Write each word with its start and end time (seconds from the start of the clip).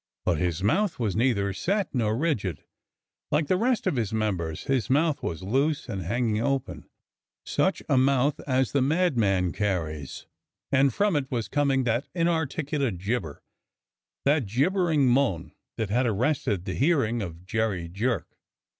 But 0.25 0.39
his 0.39 0.63
mouth 0.63 0.97
was 0.97 1.15
neither 1.15 1.53
set 1.53 1.93
nor 1.93 2.17
rigid, 2.17 2.63
like 3.29 3.45
the 3.45 3.55
rest 3.55 3.85
of 3.85 3.97
his 3.97 4.11
members— 4.11 4.63
his 4.63 4.89
mouth 4.89 5.21
was 5.21 5.43
loose 5.43 5.87
and 5.87 6.01
hanging 6.01 6.41
open— 6.41 6.89
such 7.55 7.83
a 7.87 7.99
mouth 7.99 8.39
as 8.47 8.71
the 8.71 8.81
madman 8.81 9.51
carries; 9.51 10.25
and 10.71 10.91
from 10.91 11.15
it 11.15 11.29
was 11.29 11.47
coming 11.47 11.83
that 11.83 12.07
inarticulate 12.15 12.97
gibber, 12.97 13.43
that 14.25 14.47
gibbering 14.47 15.05
moan 15.05 15.53
that 15.77 15.91
had 15.91 16.07
arrested 16.07 16.65
the 16.65 16.73
hearing 16.73 17.21
of 17.21 17.45
Jerry 17.45 17.87
Jerk. 17.87 18.39